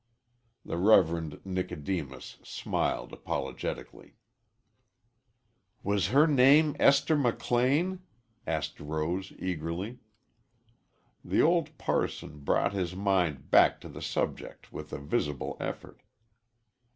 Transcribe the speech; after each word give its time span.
The 0.65 0.77
Reverend 0.79 1.41
Nicodemus 1.45 2.39
smiled 2.43 3.13
apologetically. 3.13 4.15
"Was 5.83 6.07
her 6.07 6.25
name 6.25 6.75
Esther 6.79 7.15
McLean?" 7.15 8.01
asked 8.47 8.79
Rose 8.79 9.31
eagerly. 9.37 9.99
The 11.23 11.43
old 11.43 11.77
parson 11.77 12.39
brought 12.39 12.73
his 12.73 12.95
mind 12.95 13.51
back 13.51 13.79
to 13.81 13.89
the 13.89 14.01
subject 14.01 14.73
with 14.73 14.91
a 14.91 14.97
visible 14.97 15.55
effort. 15.59 16.01